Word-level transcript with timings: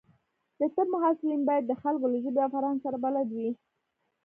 د 0.59 0.61
طب 0.75 0.87
محصلین 0.95 1.41
باید 1.49 1.63
د 1.67 1.73
خلکو 1.81 2.05
له 2.13 2.17
ژبې 2.23 2.39
او 2.43 2.53
فرهنګ 2.55 2.79
سره 2.85 2.97
بلد 3.05 3.27
وي. 3.35 3.49